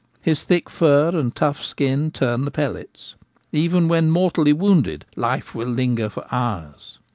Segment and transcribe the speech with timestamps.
[0.19, 3.13] His thick fur and tough skin turn the pellets.
[3.51, 6.97] Even when mortally wounded, life will linger for hours.